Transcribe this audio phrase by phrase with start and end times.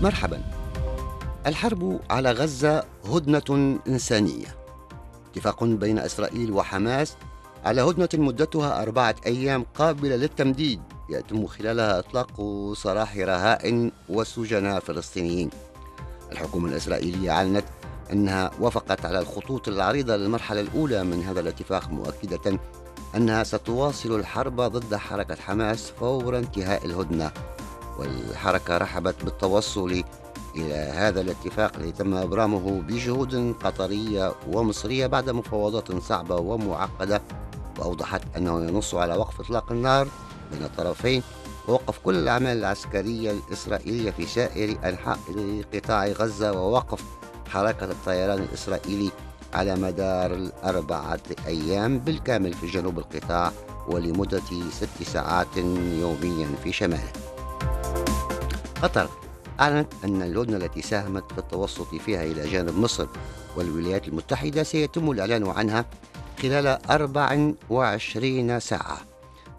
[0.00, 0.42] مرحبا.
[1.46, 4.46] الحرب على غزة هدنة إنسانية.
[5.30, 7.16] اتفاق بين إسرائيل وحماس
[7.64, 10.80] على هدنة مدتها أربعة أيام قابلة للتمديد
[11.10, 12.42] يتم خلالها إطلاق
[12.76, 15.50] سراح رهائن وسجناء فلسطينيين.
[16.32, 17.64] الحكومة الإسرائيلية أعلنت
[18.12, 22.58] أنها وافقت على الخطوط العريضة للمرحلة الأولى من هذا الاتفاق مؤكدة
[23.16, 27.30] أنها ستواصل الحرب ضد حركة حماس فور انتهاء الهدنة.
[27.98, 30.02] والحركة رحبت بالتوصل
[30.56, 37.22] إلى هذا الاتفاق الذي تم إبرامه بجهود قطرية ومصرية بعد مفاوضات صعبة ومعقدة
[37.78, 40.08] وأوضحت أنه ينص على وقف إطلاق النار
[40.52, 41.22] بين الطرفين
[41.68, 45.18] ووقف كل الأعمال العسكرية الإسرائيلية في سائر أنحاء
[45.74, 47.02] قطاع غزة ووقف
[47.48, 49.10] حركة الطيران الإسرائيلي
[49.54, 53.52] على مدار الأربعة أيام بالكامل في جنوب القطاع
[53.88, 55.56] ولمدة ست ساعات
[56.00, 57.25] يوميا في شماله.
[58.82, 59.08] قطر
[59.60, 63.06] أعلنت أن الهدنة التي ساهمت في التوسط فيها إلى جانب مصر
[63.56, 65.84] والولايات المتحدة سيتم الإعلان عنها
[66.42, 68.98] خلال 24 ساعة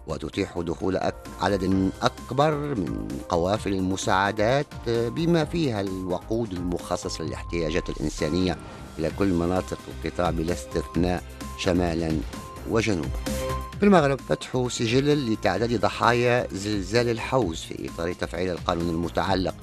[0.08, 1.00] وتتيح دخول
[1.42, 8.58] عدد أكبر من قوافل المساعدات بما فيها الوقود المخصص للاحتياجات الإنسانية
[9.00, 11.24] إلى كل مناطق القطاع بلا استثناء
[11.58, 12.18] شمالا.
[12.70, 13.10] وجنوبا
[13.80, 14.20] في المغرب.
[14.30, 19.56] فتح سجل لتعداد ضحايا زلزال الحوز في إطار تفعيل القانون المتعلق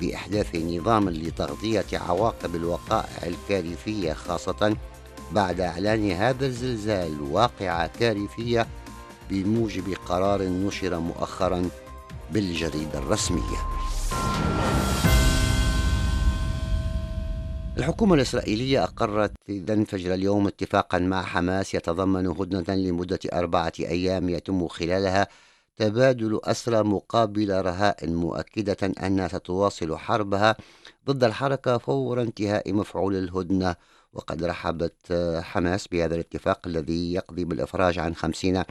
[0.00, 4.76] بإحداث نظام لتغطية عواقب الوقائع الكارثية خاصة
[5.32, 8.66] بعد إعلان هذا الزلزال واقعة كارثية
[9.30, 11.68] بموجب قرار نشر مؤخرا
[12.30, 13.77] بالجريدة الرسمية.
[17.78, 24.68] الحكومة الإسرائيلية أقرت إذن فجر اليوم اتفاقا مع حماس يتضمن هدنة لمدة أربعة أيام يتم
[24.68, 25.28] خلالها
[25.76, 30.56] تبادل أسرى مقابل رهائن مؤكدة أنها ستواصل حربها
[31.06, 33.76] ضد الحركة فور انتهاء مفعول الهدنة.
[34.12, 35.12] وقد رحبت
[35.42, 38.62] حماس بهذا الاتفاق الذي يقضي بالإفراج عن خمسين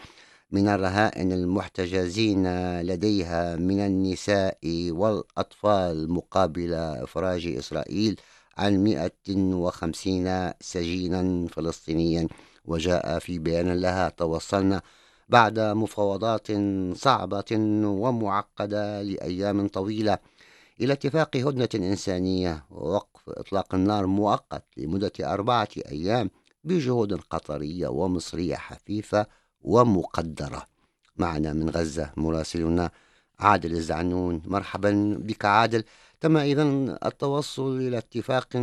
[0.51, 2.47] من الرهائن المحتجزين
[2.81, 4.57] لديها من النساء
[4.91, 8.19] والأطفال مقابل إفراج إسرائيل.
[8.57, 12.28] عن 150 سجينا فلسطينيا
[12.66, 14.81] وجاء في بيان لها توصلنا
[15.29, 16.47] بعد مفاوضات
[16.97, 17.51] صعبة
[17.84, 20.18] ومعقدة لأيام طويلة.
[20.81, 26.29] إلى اتفاق هدنة إنسانية ووقف إطلاق النار مؤقت لمدة أربعة أيام
[26.63, 29.25] بجهود قطرية ومصرية حثيثة
[29.62, 30.66] ومقدرة.
[31.18, 32.91] معنا من غزة مراسلنا
[33.39, 34.41] عادل الزعنون.
[34.45, 35.84] مرحبا بك عادل.
[36.22, 36.63] تم إذا
[37.05, 38.55] التوصل إلى اتفاق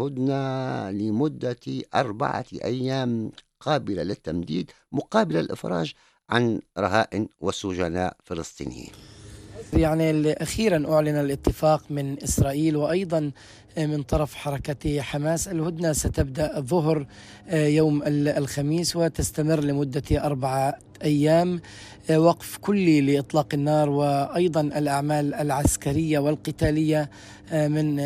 [0.00, 1.56] هدنة لمدة
[1.94, 5.92] أربعة أيام قابلة للتمديد مقابل الإفراج
[6.30, 8.90] عن رهائن وسجناء فلسطينيين.
[9.72, 13.30] يعني أخيرا أعلن الاتفاق من إسرائيل وأيضا
[13.78, 15.48] من طرف حركة حماس.
[15.48, 17.06] الهدنة ستبدأ ظهر
[17.52, 20.74] يوم ال- الخميس وتستمر لمدة أربعة
[21.04, 21.60] أيام.
[22.10, 27.10] وقف كلي لإطلاق النار وأيضا الأعمال العسكرية والقتالية
[27.52, 28.00] من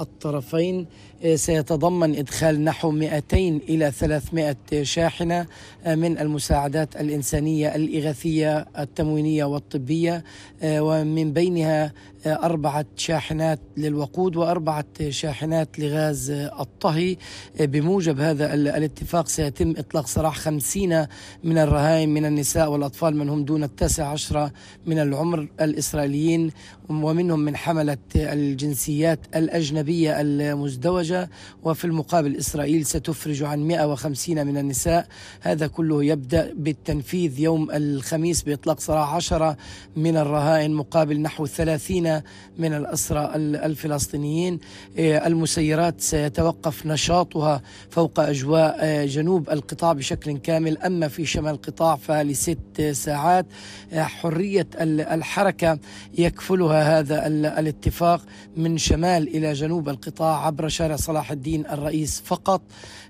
[0.00, 0.86] الطرفين.
[1.34, 5.46] سيتضمن إدخال نحو 200 إلى 300 شاحنة
[5.86, 10.24] من المساعدات الإنسانية الإغاثية التموينية والطبية.
[10.64, 11.92] ومن بينها
[12.26, 17.16] أربعة شاحنات للوقود وأربعة شاحنات لغاز الطهي.
[17.60, 21.06] بموجب هذا ال- الاتفاق سيتم إطلاق سراح خمسين
[21.44, 24.52] من الرهائن من النساء والأطفال من هم دون التاسع عشرة
[24.86, 26.50] من العمر الإسرائيليين
[26.88, 31.30] ومنهم من حملة الجنسيات الأجنبية المزدوجة.
[31.62, 35.06] وفي المقابل إسرائيل ستفرج عن 150 من النساء.
[35.40, 39.56] هذا كله يبدأ بالتنفيذ يوم الخميس بإطلاق سراح عشرة
[39.96, 42.11] من الرهائن مقابل نحو 30
[42.58, 44.58] من الأسرى ال- الفلسطينيين.
[44.98, 50.78] آه، المسيرات سيتوقف نشاطها فوق أجواء آه، جنوب القطاع بشكل كامل.
[50.78, 52.58] أما في شمال القطاع فلست
[52.92, 53.46] ساعات
[53.92, 55.78] آه، حرية ال- الحركة
[56.18, 58.20] يكفلها هذا ال- الاتفاق
[58.56, 62.62] من شمال إلى جنوب القطاع عبر شارع صلاح الدين الرئيس فقط.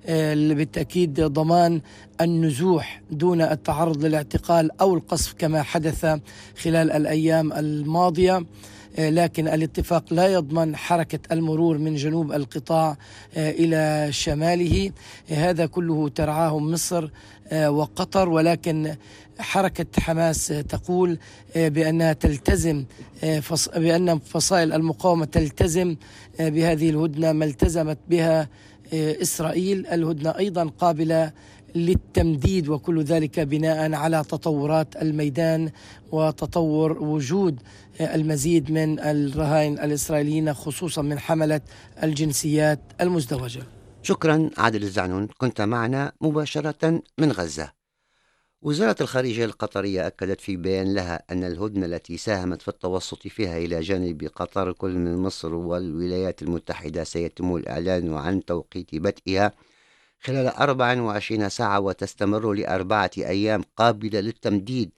[0.08, 1.81] بالتأكيد ضمان
[2.22, 6.06] النزوح دون التعرض للاعتقال أو القصف كما حدث
[6.62, 8.46] خلال الأيام الماضية.
[8.98, 12.96] لكن الاتفاق لا يضمن حركة المرور من جنوب القطاع
[13.36, 14.90] إلى شماله.
[15.28, 17.08] هذا كله ترعاه مصر
[17.52, 18.28] وقطر.
[18.28, 18.94] ولكن
[19.38, 21.18] حركة حماس تقول
[21.56, 22.84] بأنها تلتزم
[23.76, 25.96] بأن فصائل المقاومة تلتزم
[26.40, 28.48] بهذه الهدنة ما التزمت بها
[28.94, 29.86] إسرائيل.
[29.86, 31.32] الهدنة أيضا قابلة
[31.74, 35.70] للتمديد وكل ذلك بناء على تطورات الميدان
[36.12, 37.60] وتطور وجود
[38.00, 41.60] المزيد من الرهائن الإسرائيليين خصوصا من حملة
[42.02, 43.62] الجنسيات المزدوجة.
[44.02, 45.28] شكرا عادل الزعنون.
[45.38, 47.72] كنت معنا مباشرة من غزة.
[48.62, 53.80] وزارة الخارجية القطرية أكدت في بيان لها أن الهدنة التي ساهمت في التوسط فيها إلى
[53.80, 59.52] جانب قطر كل من مصر والولايات المتحدة سيتم الإعلان عن توقيت بدئها
[60.24, 64.90] خلال 24 ساعة وتستمر لأربعة أيام قابلة للتمديد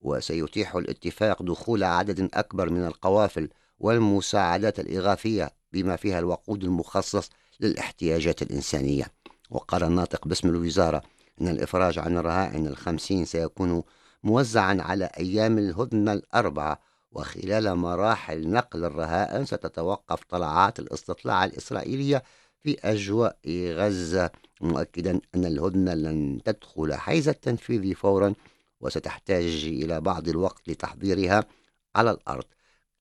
[0.00, 3.48] وسيتيح الاتفاق دخول عدد أكبر من القوافل
[3.78, 7.30] والمساعدات الإغاثية بما فيها الوقود المخصص
[7.60, 9.04] للاحتياجات الإنسانية.
[9.50, 11.02] وقال الناطق باسم الوزارة
[11.40, 13.82] أن الإفراج عن الرهائن الخمسين سيكون
[14.24, 16.78] موزعا على أيام الهدنة الأربعة
[17.12, 22.22] وخلال مراحل نقل الرهائن ستتوقف طلعات الاستطلاع الإسرائيلية
[22.62, 23.36] في أجواء
[23.78, 24.30] غزة
[24.60, 28.34] مؤكدا أن الهدنة لن تدخل حيز التنفيذ فورا
[28.80, 31.44] وستحتاج إلى بعض الوقت لتحضيرها
[31.96, 32.44] على الأرض.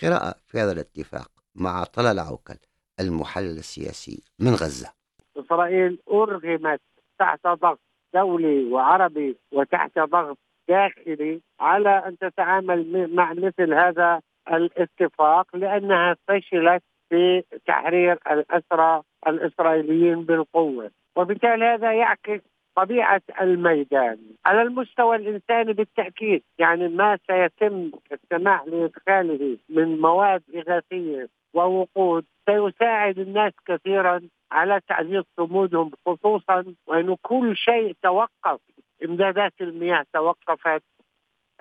[0.02, 2.56] قراءة في هذا الاتفاق مع طلال عوكل
[3.00, 4.90] المحلل السياسي من غزة.
[5.38, 6.82] إسرائيل أرغمت
[7.20, 7.80] تحت ضغط
[8.14, 10.38] دولي وعربي وتحت ضغط
[10.68, 14.22] داخلي على أن تتعامل مع مثل هذا
[14.52, 22.42] الاتفاق لأنها فشلت في تحرير الأسرى الإسرائيليين بالقوة وبالتالي هذا يعكس
[22.76, 32.26] طبيعة الميدان على المستوى الإنساني بالتأكيد يعني ما سيتم السماح لإدخاله من مواد إغاثية ووقود
[32.46, 34.22] سيساعد الناس كثيرا
[34.52, 38.60] على تعزيز صمودهم خصوصا وانه كل شيء توقف
[39.06, 40.84] إمدادات المياه توقفت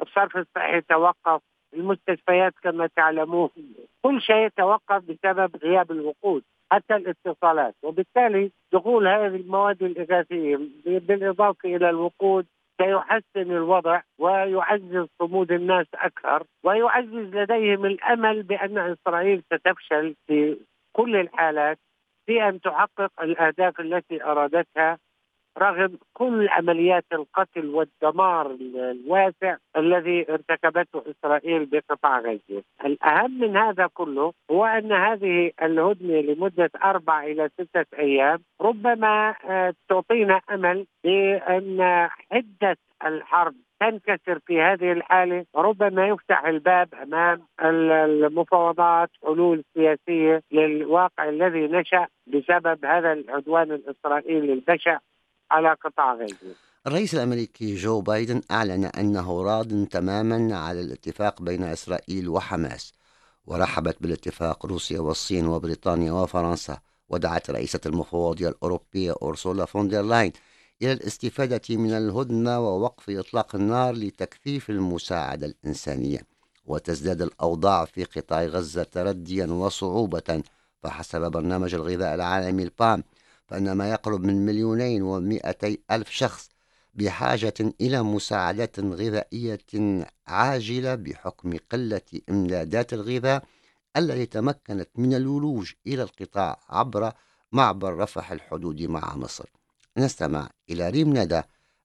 [0.02, 1.42] الصرف الصحي توقف
[1.74, 3.50] المستشفيات كما تعلمون
[4.02, 6.42] كل شيء توقف بسبب غياب الوقود.
[6.72, 7.74] حتى الاتصالات.
[7.82, 10.56] وبالتالي دخول هذه المواد الإغاثية
[10.86, 12.46] بالإضافة إلى الوقود
[12.80, 20.56] سيحسن الوضع ويعزز صمود الناس أكثر ويعزز لديهم الأمل بأن إسرائيل ستفشل في
[20.92, 21.78] كل الحالات
[22.26, 24.98] في أن تحقق الأهداف التي أرادتها
[25.58, 32.62] رغم كل عمليات القتل والدمار الواسع الذي ارتكبته إسرائيل بقطاع غزة.
[32.84, 39.74] الأهم من هذا كله هو أن هذه الهدنة لمدة أربع إلى ستة أيام ربما آه،
[39.88, 49.64] تعطينا أمل بأن حده الحرب تنكسر في هذه الحالة ربما يفتح الباب أمام المفاوضات حلول
[49.74, 54.98] سياسية للواقع الذي نشأ بسبب هذا العدوان الإسرائيلي البشع
[55.50, 56.54] على قطاع غزة.
[56.86, 62.92] الرئيس الأمريكي جو بايدن أعلن أنه راض تماما على الاتفاق بين إسرائيل وحماس
[63.46, 70.32] ورحبت بالاتفاق روسيا والصين وبريطانيا وفرنسا ودعت رئيسة المفوضية الأوروبية أورسولا فون دير لاين
[70.82, 76.20] إلى الاستفادة من الهدنة ووقف إطلاق النار لتكثيف المساعدة الإنسانية
[76.66, 80.42] وتزداد الأوضاع في قطاع غزة ترديا وصعوبة
[80.82, 83.04] فحسب برنامج الغذاء العالمي البام
[83.50, 86.50] فإن ما يقرب من مليونين ومائتي ألف شخص
[86.94, 93.44] بحاجة إلى مساعدات غذائية عاجلة بحكم قلة إمدادات الغذاء
[93.96, 97.12] التي تمكنت من الولوج إلى القطاع عبر
[97.52, 99.44] معبر رفح الحدود مع مصر.
[99.96, 101.42] نستمع إلى ريم ندى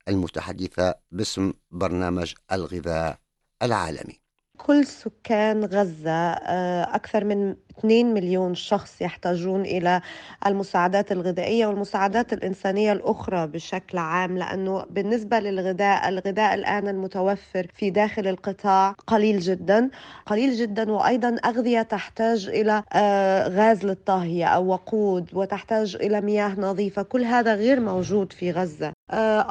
[0.08, 3.20] المتحدثة باسم برنامج الغذاء
[3.62, 4.25] العالمي.
[4.58, 10.02] كل سكان غزة آه، أكثر من 2 مليون شخص يحتاجون إلى
[10.46, 18.28] المساعدات الغذائية والمساعدات الإنسانية الأخرى بشكل عام لأنه بالنسبة للغذاء الغذاء الآن المتوفر في داخل
[18.28, 19.90] القطاع قليل جدا
[20.26, 27.02] قليل جدا وأيضا أغذية تحتاج إلى آه، غاز للطهي أو وقود وتحتاج إلى مياه نظيفة
[27.02, 28.95] كل هذا غير موجود في غزة.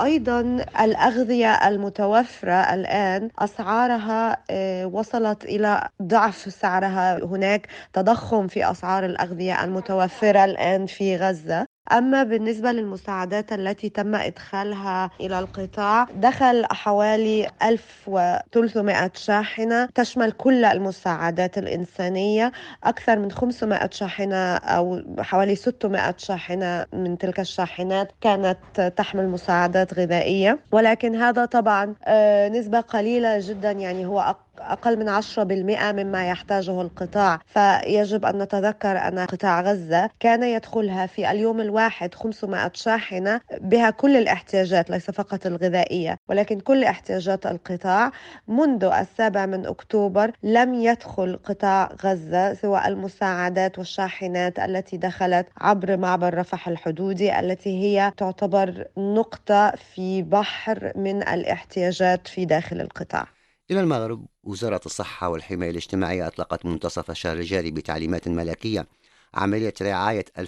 [0.04, 0.40] أيضا
[0.80, 7.25] الأغذية المتوفرة الآن أسعارها آه، وصلت إلى ضعف سعرها.
[7.25, 11.66] هناك تضخم في أسعار الأغذية المتوفرة الآن في غزة.
[11.93, 21.59] أما بالنسبة للمساعدات التي تم إدخالها إلى القطاع دخل حوالي 1300 شاحنة تشمل كل المساعدات
[21.59, 22.53] الإنسانية
[22.85, 30.59] أكثر من 500 شاحنة أو حوالي 600 شاحنة من تلك الشاحنات كانت تحمل مساعدات غذائية.
[30.73, 37.40] ولكن هذا طبعا آه، نسبة قليلة جدا يعني هو أقل من 10% مما يحتاجه القطاع.
[37.46, 44.16] فيجب أن نتذكر أن قطاع غزة كان يدخلها في اليوم الواحد 500 شاحنة بها كل
[44.16, 48.12] الاحتياجات ليس فقط الغذائية ولكن كل احتياجات القطاع.
[48.49, 56.34] منذ السابع من أكتوبر لم يدخل قطاع غزة سوى المساعدات والشاحنات التي دخلت عبر معبر
[56.38, 63.43] رفح الحدودي التي هي تعتبر نقطة في بحر من الاحتياجات في داخل القطاع.
[63.71, 68.87] إلى المغرب وزارة الصحة والحماية الاجتماعية أطلقت منتصف الشهر الجاري بتعليمات ملكية
[69.35, 70.42] عملية رعاية 2023-2024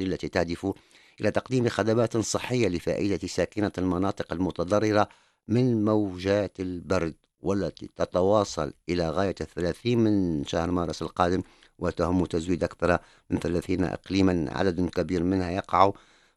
[0.00, 0.72] التي تهدف
[1.20, 5.08] إلى تقديم خدمات صحية لفائدة ساكنة المناطق المتضررة
[5.48, 11.42] من موجات البرد والتي تتواصل إلى غاية الثلاثين من شهر مارس القادم
[11.78, 12.98] وتهم تزويد أكثر
[13.30, 15.92] من ثلاثين إقليما عدد كبير منها يقع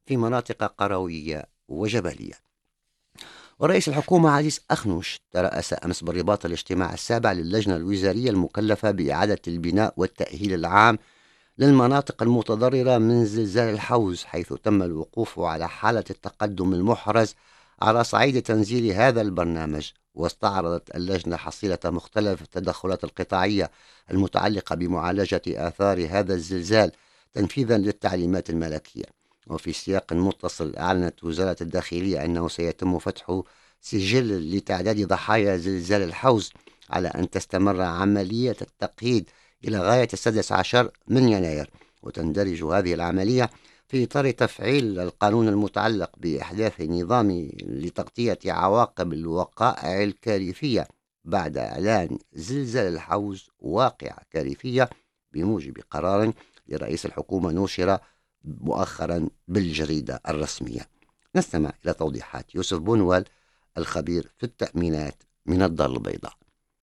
[0.06, 2.46] في مناطق قروية وجبلية.
[3.60, 10.54] ورئيس الحكومة عزيز أخنوش ترأس أمس بالرباط الاجتماع السابع للجنة الوزارية المكلفة بإعادة البناء والتأهيل
[10.54, 10.98] العام
[11.58, 17.36] للمناطق المتضررة من زلزال الحوز حيث تم الوقوف على حالة التقدم المحرز
[17.82, 23.72] على صعيد تنزيل هذا البرنامج واستعرضت اللجنة حصيلة مختلف التدخلات القطاعية
[24.12, 26.92] المتعلقة بمعالجة آثار هذا الزلزال
[27.34, 29.15] تنفيذا للتعليمات الملكية.
[29.48, 33.42] وفي سياق متصل أعلنت وزارة الداخلية أنه سيتم فتح
[33.82, 36.52] سجل لتعداد ضحايا زلزال الحوز
[36.90, 39.30] على أن تستمر عملية التقييد
[39.66, 41.70] إلى غاية السادس عشر من يناير
[42.04, 43.50] وتندرج هذه العملية
[43.88, 50.88] في إطار تفعيل القانون المتعلق بإحداث نظام لتغطية عواقب الوقائع الكارثية
[51.26, 54.90] بعد إعلان زلزال الحوز واقعة كارثية
[55.32, 56.34] بموجب قرار
[56.68, 58.00] لرئيس الحكومة نشر
[58.46, 60.90] مؤخرا بالجريدة الرسمية.
[61.36, 63.26] نستمع إلى توضيحات يوسف بونوال
[63.78, 66.34] الخبير في التأمينات من الدار البيضاء.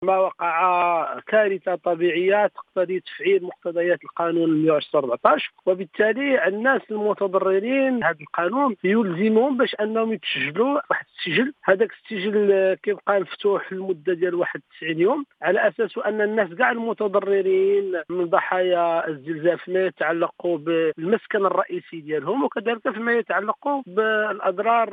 [0.03, 9.57] ما وقع كارثة طبيعية تقتضي تفعيل مقتضيات القانون 114 وبالتالي الناس المتضررين هذا القانون يلزمهم
[9.57, 11.53] باش أنهم يتسجلوا واحد السجل.
[11.65, 18.25] هذاك السجل كيبقى مفتوح لمدة ديال 91 يوم على أساس أن الناس كاع المتضررين من
[18.25, 24.89] ضحايا الزلزال فيما يتعلق بالمسكن الرئيسي ديالهم وكذلك فيما يتعلق بالأضرار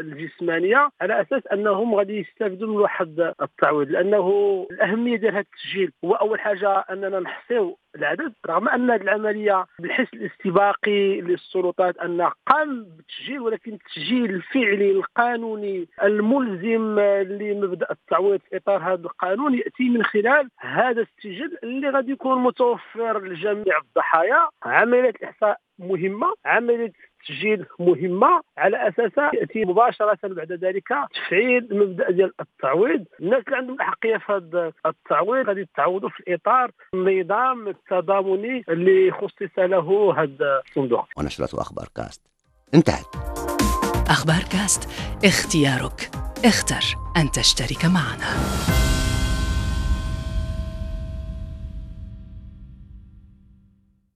[0.00, 6.12] الجسمانية على أساس أنهم غادي يستافدوا من واحد التعويض لأنه الأهمية ديال هذا التسجيل هو
[6.14, 13.40] أول حاجة أننا نحصيو العدد رغم أن هذه العملية بالحس الاستباقي للسلطات انها قام بالتسجيل
[13.40, 17.00] ولكن التسجيل الفعلي القانوني الملزم
[17.40, 23.24] لمبدأ التعويض في إطار هذا القانون يأتي من خلال هذا السجل اللي غادي يكون متوفر
[23.24, 24.48] لجميع الضحايا.
[24.62, 32.32] عملية الإحصاء مهمة عملية التسجيل مهمة على اساسها يأتي مباشرة بعد ذلك تفعيل المبدا ديال
[32.40, 33.04] التعويض.
[33.20, 39.58] الناس اللي عندهم الاحقيه في هذا التعويض غادي يتعوضوا في إطار النظام التضامني اللي خصص
[39.58, 41.08] له هذا الصندوق.
[41.16, 42.22] ونشرة أخبار كاست.
[42.74, 43.06] انتهت.
[44.10, 44.88] أخبار كاست
[45.24, 46.10] اختيارك.
[46.44, 48.89] اختر أن تشترك معنا.